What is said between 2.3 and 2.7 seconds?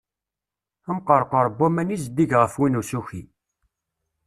ɣef